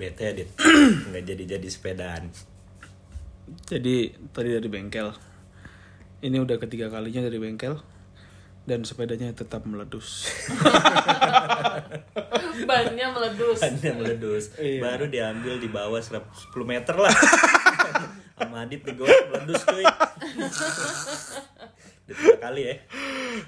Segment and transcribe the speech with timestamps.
[0.00, 0.48] Bete ya, Dit.
[1.12, 2.32] Nggak jadi-jadi sepedaan.
[3.68, 5.12] Jadi tadi dari bengkel.
[6.24, 7.76] Ini udah ketiga kalinya dari bengkel
[8.64, 10.28] dan sepedanya tetap meledus.
[12.68, 13.60] Bannya meledus.
[13.60, 14.44] Bannya meledus.
[14.56, 14.80] Iya.
[14.84, 16.20] Baru diambil di bawah 10
[16.64, 17.12] meter lah.
[18.40, 19.84] Sama Adit digoreng meledus cuy.
[22.10, 22.74] Udah tiga kali ya.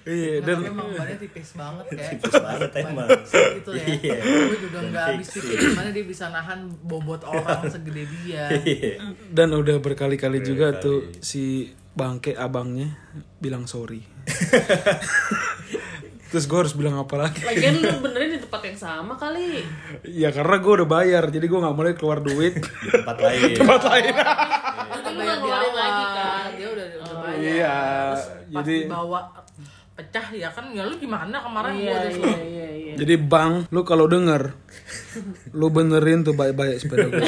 [0.03, 3.09] Iya Dan dan emang bannya tipis banget kayak Tipis banget emang.
[3.29, 3.85] gitu ya.
[3.85, 4.17] Iya.
[4.23, 8.47] Gue juga nggak habis pikir gimana dia bisa nahan bobot orang segede dia.
[8.55, 8.93] Iya.
[9.29, 10.81] dan udah berkali-kali juga Berkali.
[10.81, 12.95] tuh si bangke abangnya
[13.37, 14.01] bilang sorry.
[16.25, 17.45] Terus gue harus bilang apa lagi?
[17.45, 19.61] Lagian lu benerin di tempat yang sama kali.
[20.03, 22.57] Ya karena gue udah bayar, jadi gue nggak boleh keluar duit.
[22.81, 23.53] Di tempat lain.
[23.53, 24.05] Tempat lain.
[24.17, 26.49] Nanti lu di ngeluarin lagi kan.
[26.57, 27.37] Dia udah udah bayar.
[27.37, 27.77] Iya,
[28.09, 29.21] Terus pas jadi- dibawa
[29.93, 32.95] pecah ya kan ya lu gimana kemarin gua Iya udah iya iya iya.
[32.97, 34.53] Jadi bang, lu kalau denger,
[35.53, 37.21] lu benerin tuh baik-baik sepeda gue.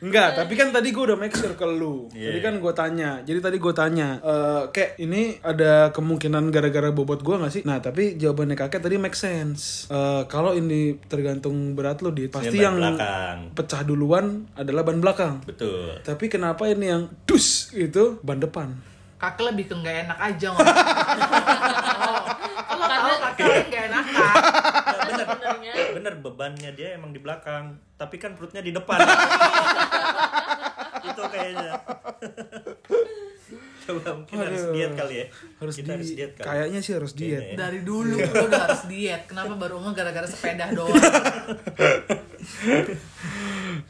[0.00, 2.08] Enggak, tapi kan tadi gue udah make sure ke lu.
[2.16, 2.32] Iya.
[2.32, 3.20] Jadi kan gue tanya.
[3.20, 7.60] Jadi tadi gue tanya, eh kayak ini ada kemungkinan gara-gara bobot gue gak sih?
[7.68, 9.84] Nah, tapi jawabannya kakek tadi make sense.
[9.92, 12.32] Eh kalau ini tergantung berat lu, Dit.
[12.32, 13.52] Pasti yang belakang.
[13.52, 15.44] pecah duluan adalah ban belakang.
[15.44, 16.00] Betul.
[16.00, 18.72] Tapi kenapa ini yang dus itu ban depan?
[19.20, 20.64] kakek lebih ke nggak enak aja ngomong.
[22.00, 22.16] Oh,
[22.80, 23.99] Kalau tahu kakek nggak enak.
[25.92, 28.98] Bener bebannya dia emang di belakang tapi kan perutnya di depan
[31.00, 31.72] itu kayaknya
[33.80, 35.26] coba mungkin harus diet kali ya
[35.58, 37.42] Harus kita di harus diet kali kayaknya sih harus diet.
[37.42, 37.58] Kayaknya ya.
[37.58, 39.22] Dari dulu udah harus diet.
[39.26, 40.94] Kenapa baru nge gara-gara sepeda doang?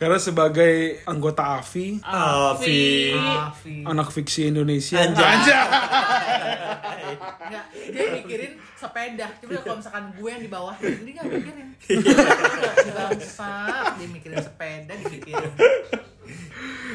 [0.01, 3.77] Karena sebagai anggota AFI, Afi Afi.
[3.85, 5.05] anak fiksi Indonesia.
[5.05, 5.37] Anjay.
[7.51, 9.29] Nggak, dia mikirin sepeda.
[9.39, 11.69] Cuma kalau misalkan gue yang di bawah, dia nggak mikirin.
[11.77, 13.53] Dia bangsa,
[13.95, 15.53] dia mikirin sepeda, dipikirin.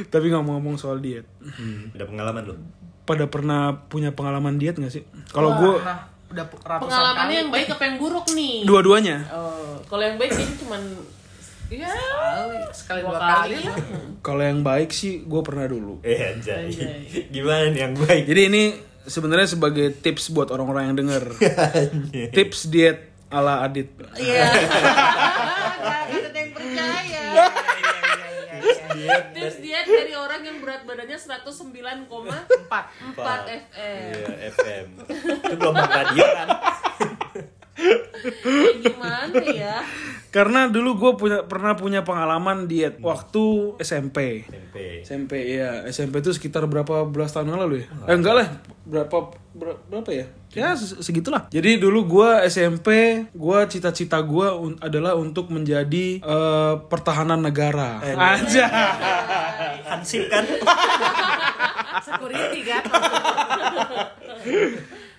[0.05, 2.55] Tapi ngomong-ngomong soal diet, Hmm, udah pengalaman lu
[3.03, 5.05] pada pernah punya pengalaman diet gak sih?
[5.29, 7.37] Kalau gue nah, udah pu- ratusan Pengalamannya kali.
[7.37, 8.55] yang baik apa yang buruk nih?
[8.63, 9.17] dua-duanya.
[9.29, 10.81] Oh, kalau yang baik ini cuman
[11.65, 13.61] Iya, sekali, sekali dua dua kali kali ya.
[13.67, 13.77] lah.
[14.21, 15.97] Kalau yang baik sih gue pernah dulu.
[16.01, 17.29] eh anjay Anjay.
[17.29, 18.63] gimana nih yang baik Jadi ini
[19.05, 21.23] sebenarnya sebagai tips buat orang-orang yang denger.
[22.35, 23.89] Tips diet ala Adit.
[24.17, 24.45] Iya.
[26.05, 27.25] Ada yang percaya.
[29.33, 33.39] Tips diet dari orang yang berat badannya 109,4 Empat.
[33.45, 34.09] FM.
[34.13, 34.85] Iya, FM
[35.45, 36.47] itu gelombang radio kan
[38.15, 39.77] Kayak gimana ya?
[40.35, 44.43] Karena dulu gue punya pernah punya pengalaman diet waktu SMP.
[44.43, 47.87] SMP SMP ya SMP itu sekitar berapa belas tahun yang lalu ya?
[48.03, 48.47] Eh enggak lah
[48.83, 49.17] berapa
[49.55, 50.25] ber- berapa ya?
[50.51, 51.47] Ya se- segitulah.
[51.47, 52.87] Jadi dulu gua SMP,
[53.31, 58.03] gua cita-cita gua un- adalah untuk menjadi eh, pertahanan negara.
[58.35, 58.67] Aja.
[59.87, 60.43] Hansip kan
[62.01, 62.83] Security kan.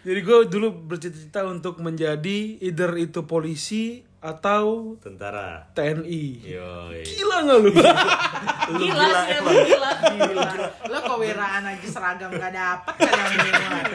[0.05, 6.25] Jadi gua dulu bercita-cita untuk menjadi either itu polisi atau tentara TNI.
[6.43, 7.71] yoi Gila nggak lu?
[8.75, 9.91] lu Gila, gila sih emang emang gila.
[10.03, 10.53] Gila.
[10.91, 13.87] Lo kewiraan aja seragam gak dapet kan yang.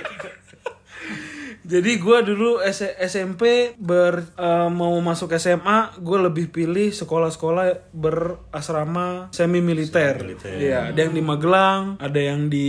[1.72, 9.32] Jadi gua dulu S- SMP ber eh, mau masuk SMA, gue lebih pilih sekolah-sekolah berasrama
[9.32, 10.20] semi militer.
[10.44, 12.68] Iya, ada yang di Magelang, ada yang di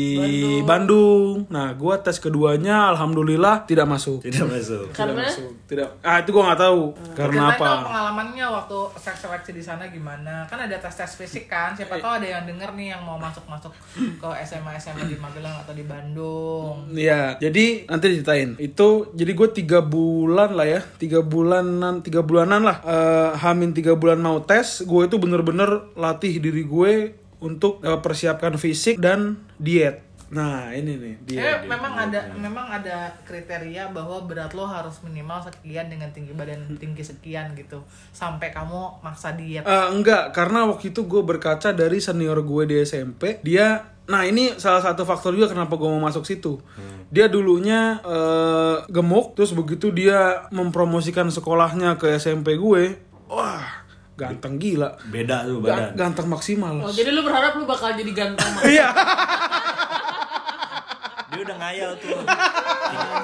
[0.63, 1.51] Bandung.
[1.51, 4.23] Nah, gua tes keduanya alhamdulillah tidak masuk.
[4.23, 5.51] tidak masuk Tidak Karena masuk.
[5.67, 5.89] Tidak.
[6.07, 6.83] Ah, itu gua nggak tahu.
[7.19, 7.87] Karena Ceritain apa?
[7.91, 8.79] pengalamannya waktu
[9.19, 10.47] seleksi di sana gimana?
[10.47, 11.75] Kan ada tes-tes fisik kan.
[11.75, 15.75] Siapa tahu ada yang denger nih yang mau masuk-masuk ke SMA SMA di Magelang atau
[15.75, 16.87] di Bandung.
[16.93, 18.55] Iya, jadi nanti diceritain.
[18.63, 22.77] Itu jadi gue tiga bulan lah ya, tiga bulanan, tiga bulanan lah.
[22.83, 26.93] Eh, hamin tiga bulan mau tes, gue itu bener-bener latih diri gue
[27.39, 30.03] untuk eh, persiapkan fisik dan diet.
[30.33, 31.69] Nah ini nih Eh, diet.
[31.69, 37.05] memang ada memang ada kriteria bahwa berat lo harus minimal sekian dengan tinggi badan tinggi
[37.05, 37.85] sekian gitu.
[38.11, 39.61] Sampai kamu maksa diet.
[39.61, 43.45] Eh, enggak, karena waktu itu gue berkaca dari senior gue di SMP.
[43.45, 46.59] Dia, nah ini salah satu faktor juga kenapa gue mau masuk situ.
[47.09, 53.63] Dia dulunya eh, gemuk, terus begitu dia mempromosikan sekolahnya ke SMP gue, wah
[54.13, 56.75] ganteng gila, beda tuh Ga- badan ganteng maksimal.
[56.81, 58.65] Oh, jadi lu berharap lu bakal jadi ganteng Mas?
[58.67, 58.89] Iya.
[61.29, 62.13] dia udah ngayal tuh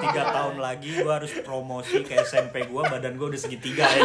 [0.01, 4.05] tiga tahun lagi gue harus promosi ke SMP gue badan gue udah segitiga ya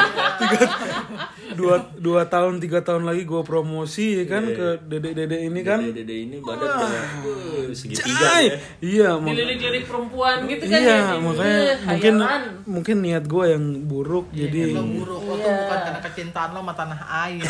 [1.53, 5.79] dua dua tahun tiga tahun lagi gue promosi ya kan ke dedek dedek ini kan
[5.81, 6.89] dede dede ini badan udah
[7.21, 8.43] uh, segitiga Cai!
[8.43, 11.17] ya iya mak- Dilirik-lirik perempuan gitu kan iya ya.
[11.17, 12.41] makanya Eh, mungkin hayalan.
[12.65, 16.73] mungkin niat gue yang buruk jadi Lo buruk, lo tuh bukan karena kecintaan lo sama
[16.73, 17.43] tanah air.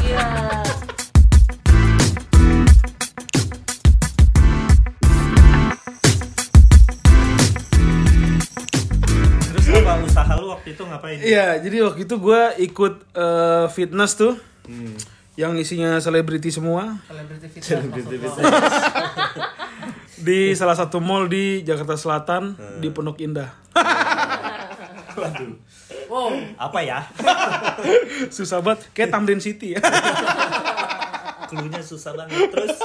[0.00, 0.26] Iya.
[10.60, 14.92] Waktu itu ngapain Iya, jadi waktu itu gue ikut eh, fitness tuh, Hmm.
[15.34, 18.44] yang isinya selebriti semua Selebriti fitness lo.
[20.20, 23.50] di salah satu mall di Jakarta Selatan di Pondok Indah.
[25.10, 25.56] waduh
[26.06, 26.34] Wow.
[26.56, 27.06] apa ya
[28.34, 29.80] Susah banget, kayak Tamrin City ya.
[31.48, 32.78] klunya susah banget terus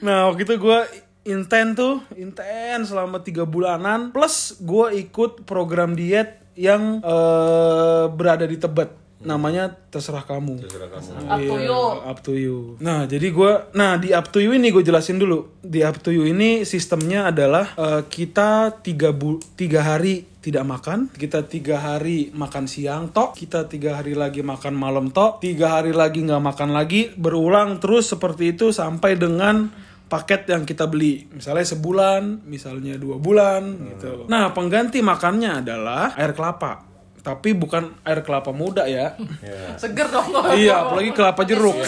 [0.00, 0.78] Nah waktu itu gue
[1.22, 4.08] inten tuh, inten selama tiga bulanan.
[4.08, 8.98] Plus gue ikut program diet yang eh, berada di Tebet.
[9.20, 10.64] Namanya terserah kamu.
[10.64, 11.82] Up to Iya, you.
[12.08, 12.58] up to you.
[12.80, 15.60] Nah, jadi gua nah di up to you ini gue jelasin dulu.
[15.60, 21.12] Di up to you ini sistemnya adalah eh, kita tiga bu tiga hari tidak makan,
[21.12, 25.92] kita tiga hari makan siang tok, kita tiga hari lagi makan malam tok, tiga hari
[25.92, 29.68] lagi nggak makan lagi, berulang terus seperti itu sampai dengan
[30.10, 31.30] paket yang kita beli.
[31.30, 34.26] Misalnya sebulan misalnya dua bulan gitu.
[34.26, 36.82] Nah pengganti makannya adalah air kelapa.
[37.22, 39.14] Tapi bukan air kelapa muda ya.
[39.80, 40.34] Seger dong.
[40.58, 41.78] Iya apalagi kelapa jeruk.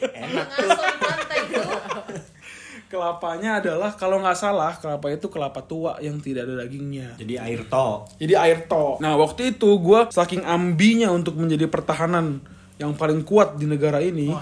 [0.00, 0.48] Enak
[0.96, 1.60] pantai itu.
[2.90, 7.14] kelapanya adalah kalau nggak salah kelapa itu kelapa tua yang tidak ada dagingnya.
[7.20, 8.08] Jadi air to.
[8.18, 8.98] Jadi air to.
[9.04, 12.42] Nah waktu itu gue saking ambinya untuk menjadi pertahanan
[12.80, 14.32] yang paling kuat di negara ini.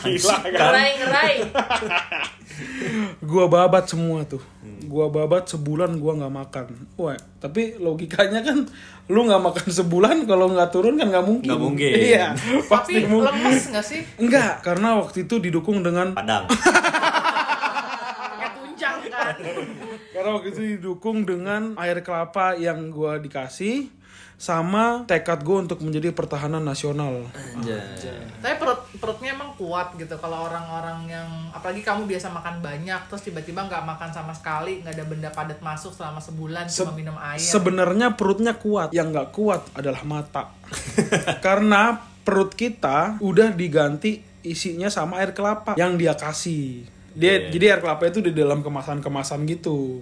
[0.00, 0.36] Gila.
[0.48, 1.36] Ngerai-ngerai.
[3.30, 4.40] gua babat semua tuh.
[4.88, 6.66] Gua babat sebulan gua nggak makan.
[6.96, 8.64] Wah tapi logikanya kan
[9.12, 11.48] lu nggak makan sebulan kalau nggak turun kan nggak mungkin.
[11.52, 11.92] Nggak mungkin.
[11.92, 12.32] iya
[12.72, 13.28] Tapi mungkin.
[13.28, 14.00] lemes gak sih?
[14.16, 16.48] enggak karena waktu itu didukung dengan padang.
[16.48, 16.56] kan.
[20.12, 23.88] karena waktu itu didukung dengan air kelapa yang gua dikasih
[24.42, 27.30] sama tekad gue untuk menjadi pertahanan nasional
[28.42, 33.22] Tapi perut perutnya emang kuat gitu kalau orang-orang yang apalagi kamu biasa makan banyak terus
[33.22, 37.14] tiba-tiba nggak makan sama sekali nggak ada benda padat masuk selama sebulan Se- cuma minum
[37.22, 37.38] air.
[37.38, 40.50] Sebenarnya perutnya kuat, yang nggak kuat adalah mata.
[41.46, 46.90] Karena perut kita udah diganti isinya sama air kelapa yang dia kasih.
[47.12, 50.00] Dia jadi air kelapa itu di dalam kemasan-kemasan gitu.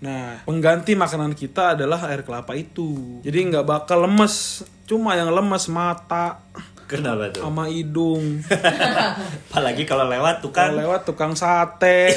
[0.00, 3.20] Nah, pengganti makanan kita adalah air kelapa itu.
[3.24, 4.60] Jadi nggak bakal lemes.
[4.84, 6.44] Cuma yang lemes mata
[6.84, 8.44] kenapa tuh sama hidung.
[9.48, 12.12] apalagi kalau lewat tuh Kalau kan lewat tukang sate.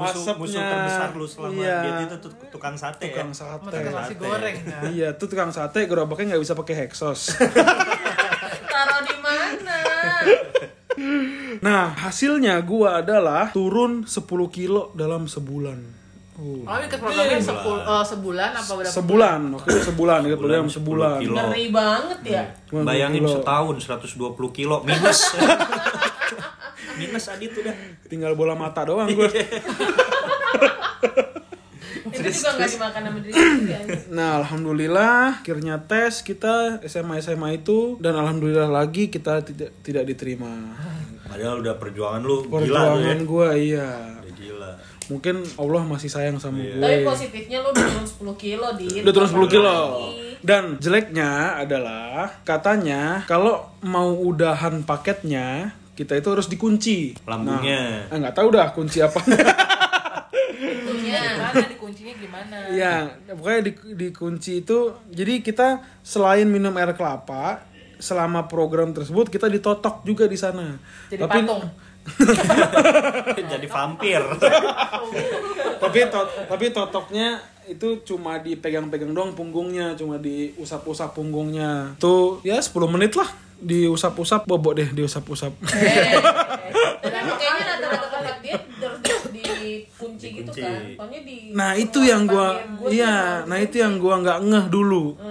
[0.00, 0.40] musuh asapnya.
[0.40, 1.78] musuh terbesar lu selama Iya.
[1.84, 3.68] diet itu tuh tukang sate tukang ya sate.
[3.68, 4.82] Tukang nasi goreng kan.
[4.96, 7.36] Iya, tuh tukang sate gerobaknya nggak bisa pakai hexos.
[8.72, 9.78] Taruh di mana?
[11.60, 14.16] Nah, hasilnya gua adalah turun 10
[14.48, 16.00] kilo dalam sebulan.
[16.40, 16.64] Oh.
[16.64, 18.88] Oh, ikut programnya sepul- eh, sebulan apa berapa?
[18.88, 21.20] Sebulan, waktu itu sebulan, ikut program sebulan.
[21.20, 21.36] 10 kilo.
[21.36, 22.42] Ngeri banget ya.
[22.64, 23.36] Cuma bayangin 10 kilo.
[23.36, 25.20] setahun 120 kilo minus
[27.00, 27.76] minus adit udah
[28.08, 29.28] Tinggal bola mata doang gua.
[32.10, 33.36] Itu juga nggak dimakan sama diri.
[34.08, 40.48] Nah, alhamdulillah akhirnya tes kita SMA SMA itu dan alhamdulillah lagi kita tidak tidak diterima.
[41.30, 43.90] Padahal udah perjuangan lu gila tuh ya Perjuangan gua iya.
[44.18, 44.70] udah gila
[45.10, 46.78] Mungkin Allah masih sayang sama Iya.
[46.78, 46.86] gue.
[46.86, 48.86] Tapi positifnya lu udah turun 10 kilo di.
[49.02, 49.74] Udah turun 10 kilo.
[49.74, 50.38] Lagi.
[50.38, 57.18] Dan jeleknya adalah katanya kalau mau udahan paketnya kita itu harus dikunci.
[57.26, 58.06] Lambungnya.
[58.06, 59.18] Nah, eh, nggak tahu dah kunci apa.
[61.50, 62.56] Gimana dikuncinya gimana?
[62.70, 62.94] Iya,
[63.34, 67.66] pokoknya di, dikunci itu jadi kita selain minum air kelapa
[68.00, 70.74] selama program tersebut kita ditotok juga di sana.
[71.06, 71.62] Jadi patung.
[73.52, 74.24] jadi vampir
[75.82, 77.36] tapi to- tapi totoknya
[77.68, 81.94] itu cuma dipegang-pegang doang punggungnya, cuma diusap-usap punggungnya.
[81.96, 83.30] Tuh ya 10 menit lah
[83.60, 85.52] diusap-usap bobok deh diusap-usap.
[85.52, 86.16] Eh,
[86.98, 88.56] Dan emang kayaknya rata-rata tempat dia
[89.60, 90.80] dikunci gitu kan.
[90.96, 92.56] Soalnya di Nah itu yang gua,
[92.88, 95.14] iya, nah itu yang gua nggak ngeh dulu.
[95.14, 95.29] Hmm.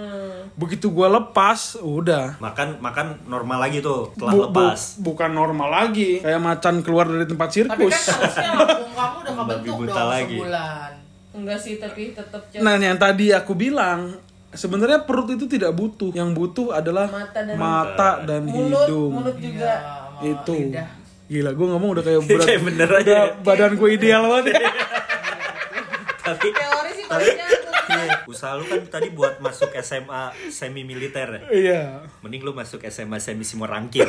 [0.60, 2.36] Begitu gua lepas, udah.
[2.36, 7.08] makan makan normal lagi tuh setelah Bu- bu- lepas bukan normal lagi, kayak macan keluar
[7.08, 7.96] dari tempat Tapi sirkus.
[7.96, 10.36] kan harusnya lambung kamu udah Babi kebentuk buta dong lagi.
[10.36, 10.90] sebulan.
[11.30, 16.30] Enggak sih, tapi tetap Nah yang tadi aku bilang, sebenarnya perut itu tidak butuh, yang
[16.30, 19.10] butuh adalah Mata dan- mata dan mulut, hidung.
[19.14, 19.72] mulut juga.
[20.12, 20.56] Sama Itu.
[20.68, 20.88] lidah.
[21.26, 22.44] Gila, gue ngomong udah kayak berat.
[22.44, 23.00] Kayak bener aja.
[23.00, 24.60] udah badan gue ideal banget.
[26.20, 27.24] Tapi Teori sih kalau
[28.26, 31.42] usaha lu kan tadi buat masuk SMA semi militer ya.
[31.50, 31.82] Iya.
[32.22, 34.06] Mending lu masuk SMA semi simorangkir.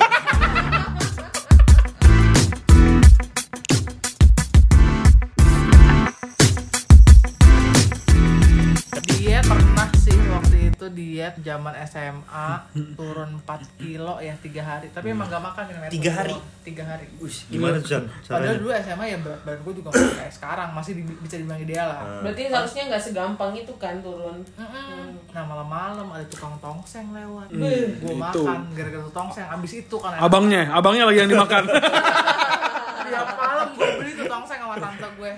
[11.22, 12.50] Diet zaman SMA
[12.98, 13.46] turun 4
[13.78, 14.90] kilo ya tiga hari.
[14.90, 16.34] Tapi emang gak makan minum air Tiga hari?
[16.62, 17.06] tiga hari.
[17.16, 20.70] Wih, gimana tuh padahal dulu SMA ya berat badan gue juga masih kayak sekarang.
[20.72, 22.02] Masih di- bisa dibilang ideal lah.
[22.22, 24.42] Berarti harusnya nggak segampang itu kan turun.
[24.56, 25.14] Mm-mm.
[25.30, 27.62] Nah malam-malam ada tukang tongseng lewat, Hmm,
[27.96, 29.46] gue makan gara-gara tongseng.
[29.46, 31.64] Abis itu kan Abangnya, abangnya lagi yang dimakan.
[33.04, 35.34] tiap malam gue beli tuh tongseng sama tante gue.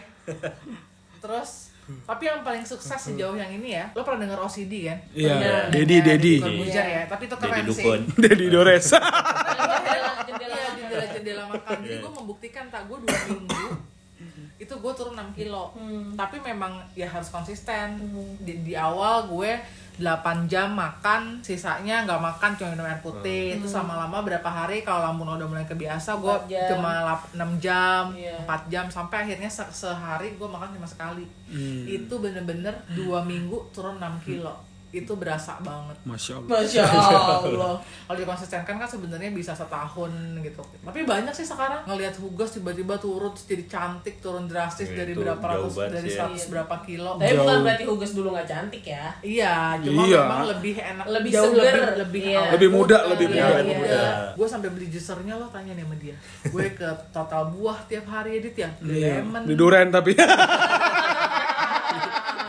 [1.20, 1.73] Terus
[2.04, 4.98] tapi yang paling sukses sejauh yang ini ya, lo pernah denger OCD kan?
[5.12, 5.68] Iya.
[5.70, 6.36] Dedi, Dedi.
[6.38, 7.86] Bukan Bujar ya, tapi itu Jadi keren sih.
[8.18, 8.86] Dedi Dores.
[8.90, 10.76] Jendela jendela Iya, makan.
[10.76, 11.78] jendela-jendela makan.
[11.80, 12.02] Jadi Iya.
[12.02, 13.66] gue membuktikan tak gue dua minggu
[14.56, 15.74] itu gue turun 6 kilo.
[16.14, 18.00] Tapi memang ya harus konsisten.
[18.40, 19.52] Di, di awal gue
[19.96, 20.10] 8
[20.48, 23.22] jam makan, sisanya nggak makan cuma minum air putih.
[23.56, 26.34] Itu sama lama berapa hari kalau lambung udah mulai kebiasa gue
[26.68, 28.42] cuma lap- 6 jam, Iya.
[28.42, 31.30] 4 jam sampai akhirnya se- sehari gue makan cuma sekali.
[31.46, 31.86] Hmm.
[31.86, 34.54] Itu bener-bener dua minggu turun 6 kilo.
[34.94, 36.50] Itu berasa banget Masya Allah.
[36.54, 36.84] Masya
[37.42, 37.76] Allah.
[37.82, 43.34] kalau dikonsistenkan kan sebenarnya bisa setahun gitu tapi banyak sih sekarang ngelihat Hugas tiba-tiba turun
[43.34, 46.18] jadi cantik turun drastis Ya, dari berapa ratus dari sih ya.
[46.22, 47.42] seratus berapa kilo Tapi Jauh.
[47.42, 49.06] bukan berarti Hugas dulu nggak cantik ya.
[49.20, 50.22] iya cuma Iya.
[50.22, 51.74] memang lebih enak Lebih jauh seger.
[51.74, 52.42] lebih lebih, Iya.
[52.54, 53.58] Lebih muda, lebih Iya, muda.
[53.58, 53.74] iya.
[53.74, 54.02] muda.
[54.34, 58.38] gue sampai beli juicernya lo tanya nih sama dia gue ke total buah tiap hari
[58.38, 59.20] edit ya beli Iya.
[59.20, 60.14] lemon Di duren tapi.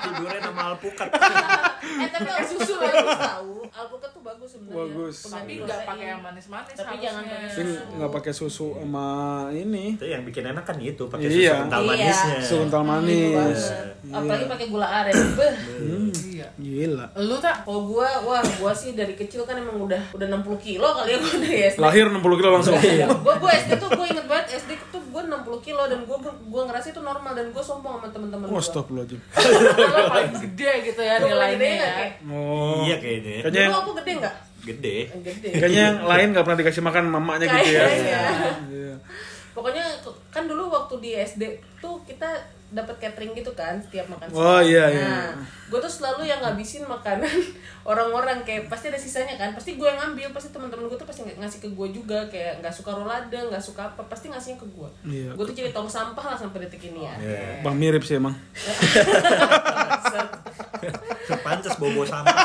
[0.05, 1.09] Tidurnya sama alpukat.
[1.85, 3.53] Eh tapi al susu bagus tahu.
[3.67, 4.79] Alpukat tuh bagus sebenarnya.
[4.81, 5.17] Bagus.
[5.27, 7.63] tapi nggak pakai yang manis-manis Tapi jangan pakai Tapi
[7.95, 9.07] nggak pakai susu sama
[9.51, 9.85] ini.
[9.95, 11.35] Itu yang bikin enak kan itu, pakai Iya.
[11.51, 11.89] susu kental Iya.
[11.91, 12.37] manisnya.
[12.41, 13.61] Susu kental Itu manis.
[14.07, 15.15] Apalagi pakai gula aren.
[15.35, 15.55] Beh.
[16.25, 17.07] iya Gila.
[17.17, 20.87] lu tak Kalau gua, wah gua sih dari kecil kan emang udah udah 60 kilo
[20.93, 21.79] kali ya gua dari SD.
[21.79, 22.75] Lahir 60 kilo langsung.
[23.21, 24.71] gua gua SD tuh gua inget banget SD
[25.55, 26.19] tuh gua 60 kilo dan gua
[26.51, 28.63] gua ngerasa itu normal dan gua sombong sama teman-teman Oh, gua.
[28.63, 29.21] Astagfirullahaladzim.
[29.95, 32.13] lo paling gede gitu ya nilainya ya kayak?
[32.27, 32.83] Oh.
[32.83, 33.35] Iya kayaknya.
[33.47, 34.35] Kayaknya yang, aku gede nggak?
[34.65, 34.97] Gede.
[35.23, 35.49] Gede.
[35.61, 37.85] kayaknya yang lain nggak pernah dikasih makan mamanya gitu ya.
[37.87, 38.21] Kayaknya.
[38.73, 38.95] Iya.
[39.55, 39.85] Pokoknya
[40.35, 41.43] kan dulu waktu di SD
[41.79, 42.27] tuh kita
[42.67, 44.65] dapat catering gitu kan setiap makan Oh, siang.
[44.65, 45.05] iya, iya.
[45.05, 45.31] Nah,
[45.65, 47.31] gue tuh selalu yang ngabisin makanan
[47.85, 49.53] orang-orang kayak pasti ada sisanya kan.
[49.53, 52.59] Pasti gue yang ngambil, pasti teman-teman gue tuh pasti ng- ngasih ke gue juga kayak
[52.61, 54.89] nggak suka rolade, nggak suka apa, pasti ngasihnya ke gue.
[55.05, 55.31] Iya.
[55.33, 57.15] Gue tuh jadi tong sampah lah sampai detik ini ya.
[57.17, 57.61] Iya.
[57.61, 58.35] Bang mirip sih emang.
[61.41, 62.33] Pantes bobo sampah.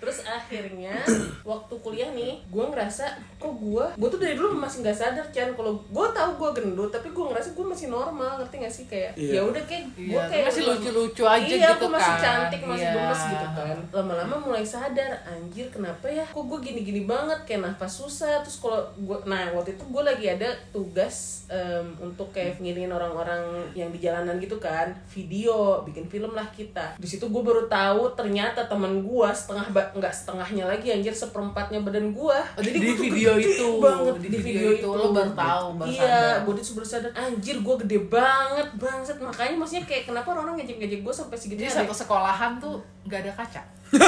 [0.00, 0.18] Terus
[0.50, 0.98] akhirnya
[1.46, 3.06] waktu kuliah nih, gue ngerasa
[3.38, 6.90] kok gue, gue tuh dari dulu masih nggak sadar Chan kalau gue tahu gue gendut,
[6.90, 9.38] tapi gue ngerasa gue masih normal, ngerti gak sih kayak Iya.
[9.38, 12.20] ya udah kayak gue Iya, kayak masih lucu-lucu aja iya, gitu gue masih kan.
[12.20, 12.94] cantik, masih Iya.
[12.98, 13.76] gemes gitu kan.
[13.94, 18.42] Lama-lama mulai sadar, anjir kenapa ya, kok gue gini-gini banget kayak nafas susah.
[18.42, 23.38] Terus kalau gue, nah waktu itu gue lagi ada tugas em, untuk kayak ngirimin orang-orang
[23.72, 26.98] yang di jalanan gitu kan, video, bikin film lah kita.
[26.98, 32.16] Di situ gue baru tahu ternyata teman gue setengah nggak setengahnya lagi anjir seperempatnya badan
[32.16, 32.38] gue.
[32.56, 36.80] Oh, di video itu, banget di video itu, lo baru tahu, baru iya, gue tuh
[36.80, 37.12] baru sadar.
[37.12, 39.20] Anjir gue gede banget bangsat.
[39.20, 43.32] Makanya maksudnya kayak kenapa orang ngejek-ngejek gue sampai segitu Jadi satu sekolahan tuh nggak ada
[43.36, 43.62] kaca.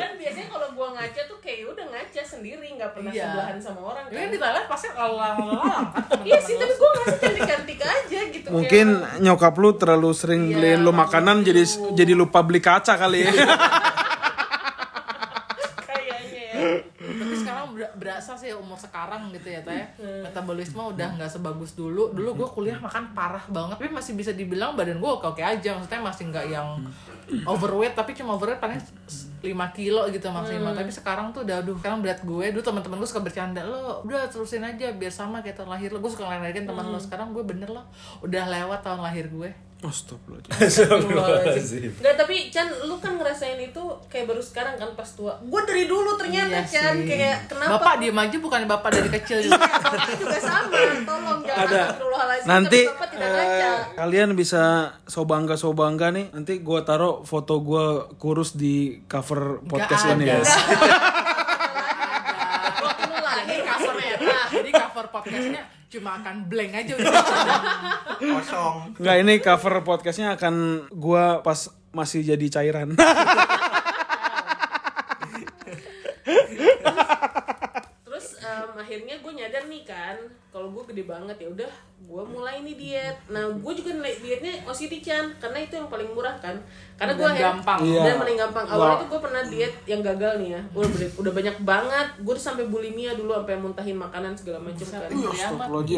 [0.00, 3.26] kan biasanya kalau gue ngaca tuh kayak ya udah ngaca sendiri nggak pernah Iya.
[3.26, 4.04] sebelahan sama orang.
[4.08, 5.82] Kan kan di Thailand pasti lalang-lalang kan
[6.28, 10.54] iya sih tapi gue ngerasa cantik-cantik aja gitu Mungkin kayak, nyokap lu terlalu sering Iya,
[10.56, 13.32] beliin lu makanan jadi jadi lupa beli kaca kali ya.
[15.90, 16.60] kayaknya ya
[17.72, 19.82] Ber- berasa sih umur sekarang gitu ya Teh.
[19.96, 20.22] Hmm.
[20.22, 22.12] Metabolisme udah nggak sebagus dulu.
[22.12, 25.74] Dulu gue kuliah makan parah banget, tapi masih bisa dibilang badan gue oke-oke aja.
[25.74, 26.68] Maksudnya masih nggak yang
[27.42, 28.78] overweight, tapi cuma overweight paling
[29.42, 30.70] 5 kilo gitu maksimal.
[30.70, 30.78] Hmm.
[30.78, 32.44] Tapi sekarang tuh udah aduh, sekarang berat gue.
[32.50, 35.98] Dulu teman-teman gue suka bercanda, "Lo udah terusin aja biar sama kayak tahun lahir lo."
[35.98, 36.92] Gue suka ngelahirin teman Hmm.
[36.92, 36.98] lo.
[36.98, 37.82] Sekarang gue bener loh,
[38.20, 39.50] udah lewat tahun lahir gue.
[39.78, 41.90] Astagfirullahaladzim.
[41.94, 45.36] Enggak, tapi Chan, lu kan ngerasain itu kayak baru sekarang kan pas tua.
[45.42, 47.06] Gue dari dulu ternyata Iya Chan, sih.
[47.06, 47.76] kayak kenapa?
[47.76, 49.58] Bapak diem aja bukan bapak dari kecil juga.
[49.58, 50.76] Iya, Bapak juga sama.
[50.98, 51.78] Tolong jangan Ada.
[51.82, 53.68] astagfirullahaladzim, Nanti tapi Bapak tidak ngaca.
[53.68, 54.62] eh, kalian bisa
[55.04, 56.24] sobangga sobangga nih.
[56.30, 57.84] Nanti gua taruh foto gua
[58.16, 60.40] kurus di cover podcast ini ada.
[60.40, 60.50] guys.
[62.76, 64.44] Waktu lu lahir cover merah.
[64.48, 65.62] Jadi cover podcastnya
[65.96, 67.12] cuma akan blank aja udah.
[68.20, 68.76] Kosong.
[69.00, 72.92] Nggak ini cover podcastnya akan gua pas masih jadi cairan.
[78.96, 80.16] akhirnya gue nyadar nih kan
[80.48, 83.16] kalau gue gede banget ya udah gue mulai nih diet.
[83.28, 86.56] Nah gue juga nilai dietnya OCD Chan karena itu yang paling murah kan.
[86.96, 87.78] Karena gue Dan gampang.
[87.84, 88.00] Iya.
[88.00, 88.64] dan paling gampang.
[88.64, 90.60] Awalnya tuh gue pernah diet yang gagal nih ya.
[90.72, 90.88] Udah
[91.20, 92.08] udah banyak banget.
[92.24, 95.08] Gue tuh sampai bulimia dulu sampai muntahin makanan segala macam kan.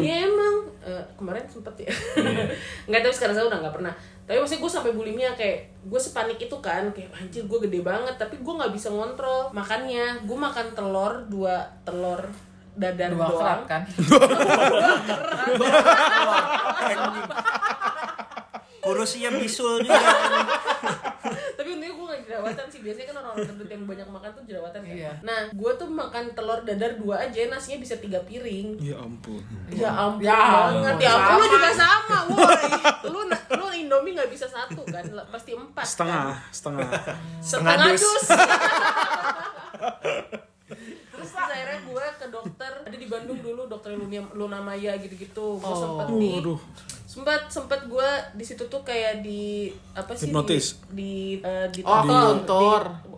[0.03, 0.55] Iya emang.
[0.83, 1.91] Eh, kemarin sempet ya.
[2.91, 3.93] Nggak tahu sekarang saya udah nggak pernah.
[4.27, 8.19] Tapi maksudnya gue sampai bulimia kayak gue sepanik itu kan kayak anjir gue gede banget.
[8.19, 10.19] Tapi gue nggak bisa ngontrol makannya.
[10.27, 12.27] Gue makan telur dua telur
[12.75, 13.81] dadar dua kerat kan
[18.79, 19.99] Kurusnya bisul juga.
[21.53, 24.81] tapi untungnya gue gak jerawatan sih biasanya kan orang-orang gendut yang banyak makan tuh jerawatan
[24.81, 25.11] kan Iya.
[25.19, 29.43] nah gue tuh makan telur dadar dua aja nasinya bisa tiga piring Ya ampun.
[29.69, 30.95] Ya ampun Ya ampun, banget.
[31.03, 32.17] Ya ampun lu juga sama.
[32.25, 32.65] Woi,
[33.05, 35.03] lu lu Indomie nggak bisa satu kan?
[35.27, 35.85] Pasti empat.
[35.85, 36.49] Setengah, Kan?
[36.49, 36.87] setengah.
[37.43, 37.99] Setengah Setengah dus.
[38.07, 38.23] dus.
[40.69, 45.55] Terus terus akhirnya gue ke dokter ada di Bandung dulu dokter Luna, Luna Maya gitu-gitu.
[45.55, 45.73] Gue Oh.
[45.73, 46.59] sempet di Waduh.
[47.01, 50.77] sempat sempet gue di situ tuh kayak di apa sih Hipnotis.
[50.87, 52.11] di di, eh, di Oh, di-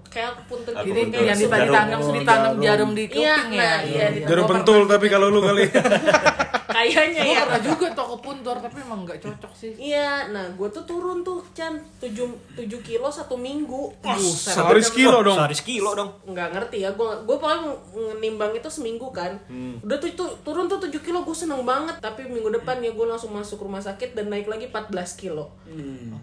[0.08, 1.72] kayak puntur Aku gitu yang kayak Jarum.
[1.72, 2.90] ditanam Oh, ditanam jarum.
[2.92, 3.64] di Iya, kuping ya.
[3.64, 5.64] nah, iya, di- Jarum pentul tapi kalau lu kali.
[6.84, 9.72] kayaknya Gue ya pernah juga toko puntur tapi emang nggak cocok sih.
[9.76, 12.14] Iya, nah gue tuh turun tuh Chan 7,
[12.56, 14.54] 7 kilo satu minggu Buset.
[14.54, 15.36] Sehari sekilo dong.
[15.36, 16.10] Sehari sekilo dong.
[16.24, 17.76] nggak ngerti ya gue gue pokoknya
[18.18, 19.36] nimbang itu seminggu kan
[19.80, 23.06] udah tuh itu turun tuh 7 kilo gue seneng banget tapi minggu depan ya gue
[23.06, 25.52] langsung masuk rumah sakit dan naik lagi 14 kilo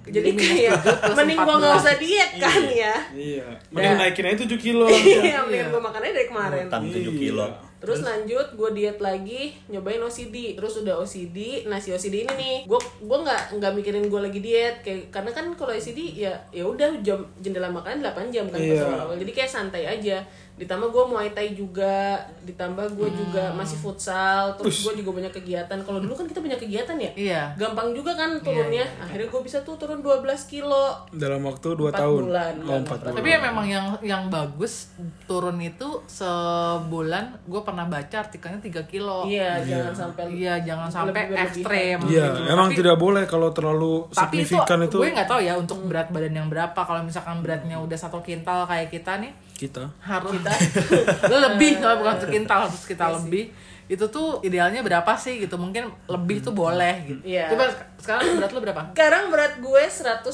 [0.02, 1.80] jadi Jadi kayak 7 plus mending gue nggak 14.
[1.80, 3.46] usah diet kan ya Iya.
[3.68, 4.86] Mending naikin aja 7 kilo.
[5.24, 7.46] iya mending gue makannya dari kemarin Utang 7 kilo.
[7.78, 12.56] Terus lanjut gue diet lagi nyobain OCD terus udah OCD nah si OCD ini nih
[12.64, 16.64] gue gue nggak nggak mikirin gue lagi diet kayak karena kan kalau OCD ya ya
[16.64, 18.82] udah jam jendela makan 8 jam kan pas Iya.
[18.84, 19.16] awal-awal.
[19.16, 20.18] Jadi kayak santai aja
[20.58, 25.78] ditambah gue muay thai juga ditambah gue juga masih futsal terus gue juga banyak kegiatan
[25.80, 27.42] kalau dulu kan kita banyak kegiatan ya Iya.
[27.56, 31.96] gampang juga kan turunnya akhirnya gue bisa tuh turun 12 kilo Dalam waktu 2 Empat
[31.96, 32.20] tahun.
[32.24, 32.54] bulan.
[32.60, 33.14] Oh, 4 bulan.
[33.14, 34.90] Tapi ya memang yang yang bagus
[35.24, 39.24] turun itu sebulan gue pernah baca artikelnya 3 kilo.
[39.24, 41.98] iya jangan sampai Iya, jangan sampai ekstrem.
[42.04, 42.40] Iya, gitu.
[42.48, 45.78] emang Tapi- tidak boleh kalau terlalu tapi itu, signifikan itu, gue nggak tahu ya untuk
[45.84, 49.90] berat badan yang berapa kalau misalkan beratnya udah satu kintal kayak kita nih kita.
[49.98, 50.52] harus kita
[51.50, 53.50] lebih kalau bukan satu kintal harus kita lebih
[53.88, 57.48] itu tuh idealnya berapa sih gitu mungkin lebih tuh boleh gitu Iya.
[57.50, 60.28] coba sekarang berat lu berapa Sekarang berat gue 100,4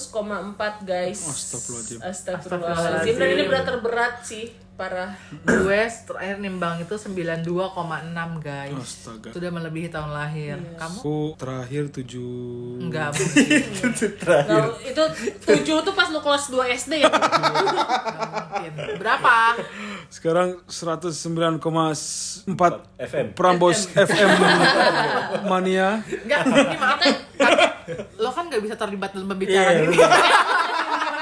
[0.85, 1.19] guys.
[1.23, 1.99] Astagfirullahaladzim.
[2.03, 3.15] Astagfirullahaladzim.
[3.15, 5.15] Dan ini berat terberat sih, parah.
[5.41, 7.47] gue terakhir nimbang itu 92,6
[8.41, 9.31] guys Astaga.
[9.31, 10.75] sudah melebihi tahun lahir Iya.
[10.75, 13.63] kamu Aku terakhir 7 enggak mungkin
[14.45, 15.03] Nah, itu
[15.41, 17.07] 7 tuh pas lu kelas 2 SD ya.
[17.07, 19.35] Mungkin berapa
[20.09, 21.63] Sekarang 109,4
[22.99, 23.27] FM.
[23.33, 24.31] Prambos FM
[25.45, 26.03] Mania.
[26.05, 26.99] enggak ini maaf
[27.35, 27.67] Kaki,
[28.17, 29.97] lo kan nggak bisa terlibat dalam pembicaraan Iya, ini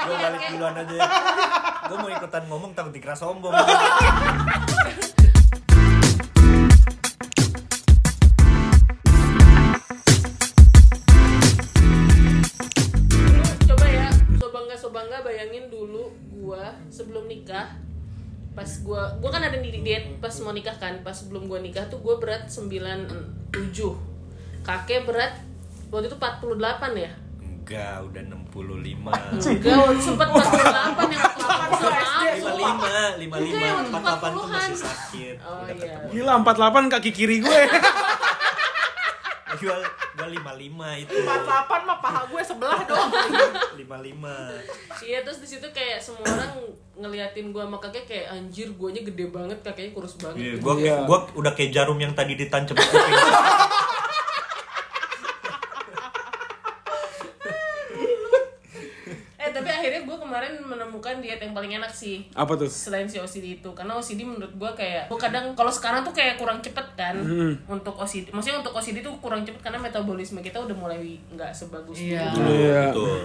[0.03, 1.07] Gue balik duluan aja ya.
[1.93, 3.53] Gue mau ikutan ngomong takut dikira sombong.
[13.69, 14.09] Coba ya,
[14.41, 17.77] sobangga sobangga bayangin dulu gua sebelum nikah
[18.57, 21.93] pas gua gua kan ada di diet pas mau nikah kan pas sebelum gua nikah
[21.93, 23.05] tuh gua berat 97
[24.65, 25.37] kakek berat
[25.93, 26.57] waktu itu 48
[26.97, 27.13] ya
[27.63, 29.07] Enggak, udah 65.
[29.47, 30.99] enggak sempat 48
[33.15, 34.01] yang 55, 55, maaf Enggak, yang waktu 48
[34.33, 34.49] tuh 40-an.
[34.49, 35.35] masih sakit.
[35.39, 35.75] Oh, Udah iya.
[35.79, 36.07] ketemu.
[36.09, 37.61] Gila 48 kaki kiri gue.
[39.53, 39.77] Gua,
[40.11, 40.57] gua 55
[40.99, 41.13] itu.
[41.15, 43.09] 48 mah paha gue sebelah dong
[43.77, 43.79] 55.
[44.99, 46.51] Iya terus di situ kayak semua orang
[46.95, 50.57] ngeliatin gua sama kakek kayak anjir guanya gede banget kakeknya kurus banget.
[50.57, 51.05] gua Iya.
[51.05, 53.15] gua udah kayak jarum yang tadi ditancap kuping.
[59.35, 62.27] Eh tapi akhirnya gua kemarin menemukan diet yang paling enak sih.
[62.31, 62.67] Apa tuh?
[62.67, 66.35] Selain si OCD itu karena OCD menurut gua kayak gua kadang kalau sekarang tuh kayak
[66.35, 67.15] kurang cepet kan
[67.65, 68.29] untuk OCD.
[68.29, 72.29] Maksudnya untuk OCD tuh kurang cepet karena metabolisme kita udah mulai nggak sebagus Iya.
[72.29, 72.49] dulu.
[72.49, 72.81] Iya.
[72.89, 73.19] Betul.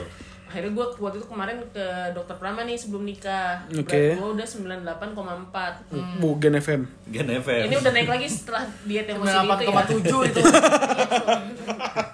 [0.49, 3.61] Akhirnya gua waktu itu kemarin ke dokter Prama nih sebelum nikah.
[3.69, 3.85] Oke.
[3.85, 5.85] Berat gua udah 98,4.
[6.19, 6.81] Bu Gen FM.
[7.07, 7.69] Gen FM.
[7.69, 10.23] Ini udah naik lagi setelah diet yang OCD itu ya.
[10.25, 10.41] 98,7 itu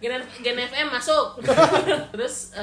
[0.00, 1.44] Gen, Gen FM masuk.
[2.16, 2.56] Terus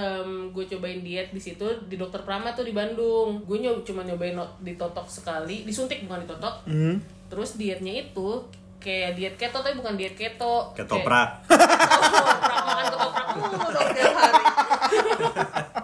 [0.51, 3.45] gue cobain diet di situ di Dokter Prama tuh di Bandung.
[3.45, 6.65] Gue nyob cuma nyobain no- ditotok sekali, disuntik bukan ditotok.
[6.65, 6.97] Hmm.
[7.29, 8.41] Terus dietnya itu
[8.77, 10.73] kayak diet keto tapi bukan diet keto.
[10.73, 11.45] Ketoprak.
[11.45, 14.43] Ketoprak makan ketoprak mulu dong tiap hari.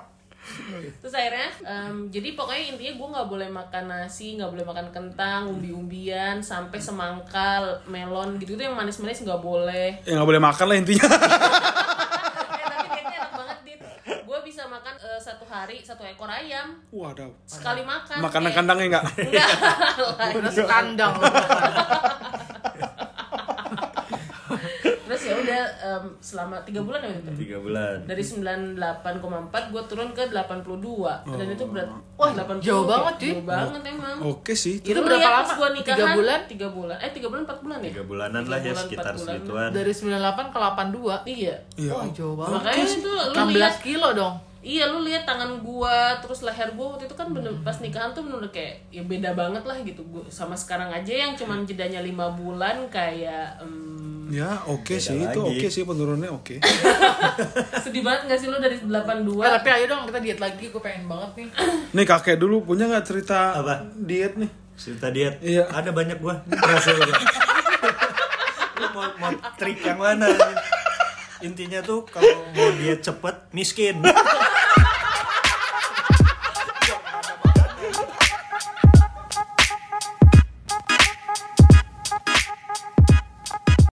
[0.96, 5.42] terus akhirnya em, jadi pokoknya intinya gue nggak boleh makan nasi nggak boleh makan kentang
[5.48, 10.02] umbi-umbian sampai semangkal melon gitu itu yang manis-manis nggak boleh.
[10.02, 11.06] Ya nggak boleh makan lah intinya.
[12.54, 13.80] eh tapi dietnya enak banget dit.
[14.24, 16.80] Gue bisa makan eh, satu hari satu ekor ayam.
[16.90, 17.32] Waduh.
[17.44, 19.06] sekali makan Makanan Kayak- kandangnya nggak?
[19.20, 19.50] enggak
[20.34, 21.26] Udah sekandang lu.
[25.04, 25.24] terus
[25.84, 27.96] em, selama tiga bulan ya Tiga bulan.
[28.04, 29.20] dari 98,4
[29.68, 30.80] gue turun ke 82
[31.30, 33.30] dan itu berat wah 80 jauh banget, cuy.
[33.30, 34.80] jauh banget emang Oke sih.
[34.80, 35.52] Itu Lu berapa lama?
[35.54, 36.40] gua nikahan, Tiga bulan?
[36.48, 39.70] tiga bulan eh tiga bulan empat bulan ya Tiga bulanan lah ya sekitar segituan.
[39.70, 40.16] Dari 98
[40.48, 41.28] ke 82.
[41.28, 41.92] iya Iya.
[41.92, 42.54] Wah, jauh banget.
[42.56, 44.36] makanya itu lu 16 lihat kilo dong.
[44.62, 48.24] iya lu lihat tangan gua terus leher gua waktu itu kan bener pas nikahan tuh
[48.24, 52.32] bener kayak ya beda banget lah gitu gua sama sekarang aja yang cuman jedanya lima
[52.32, 55.52] bulan kayak em, Ya oke Beda sih itu lagi.
[55.54, 56.56] oke sih penurunannya oke.
[57.84, 60.80] sedih banget gak sih lu dari 82 Eh, tapi ayo dong kita diet lagi, gue
[60.80, 61.48] pengen banget nih.
[61.96, 63.84] Nih kakek dulu punya nggak cerita Apa?
[63.96, 64.50] diet nih?
[64.74, 65.38] Cerita diet.
[65.40, 65.68] Iya.
[65.68, 66.40] Ada banyak gua.
[66.44, 67.14] Berhasil gua.
[68.76, 70.28] Lu mau, mau trik yang mana?
[71.40, 74.00] Intinya tuh kalau mau diet cepet miskin.